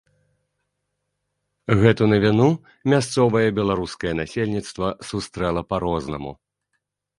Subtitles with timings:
[1.81, 2.47] Гэту навіну
[2.95, 6.31] мясцовае беларускае насельніцтва сустрэла па-рознаму.